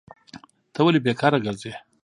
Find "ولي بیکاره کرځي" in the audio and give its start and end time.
0.83-1.71